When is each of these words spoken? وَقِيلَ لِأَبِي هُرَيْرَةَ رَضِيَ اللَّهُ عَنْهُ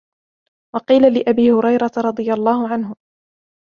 وَقِيلَ 0.75 1.13
لِأَبِي 1.13 1.51
هُرَيْرَةَ 1.51 1.91
رَضِيَ 1.97 2.33
اللَّهُ 2.33 2.69
عَنْهُ 2.69 2.93